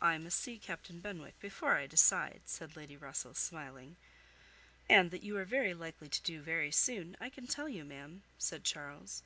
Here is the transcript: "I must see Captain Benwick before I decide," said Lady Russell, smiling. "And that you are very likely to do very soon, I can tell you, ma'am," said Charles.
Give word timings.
"I 0.00 0.16
must 0.18 0.38
see 0.38 0.60
Captain 0.60 1.00
Benwick 1.00 1.40
before 1.40 1.74
I 1.74 1.88
decide," 1.88 2.42
said 2.44 2.76
Lady 2.76 2.96
Russell, 2.96 3.34
smiling. 3.34 3.96
"And 4.88 5.10
that 5.10 5.24
you 5.24 5.36
are 5.38 5.44
very 5.44 5.74
likely 5.74 6.08
to 6.08 6.22
do 6.22 6.40
very 6.40 6.70
soon, 6.70 7.16
I 7.18 7.30
can 7.30 7.48
tell 7.48 7.68
you, 7.68 7.84
ma'am," 7.84 8.22
said 8.38 8.62
Charles. 8.62 9.24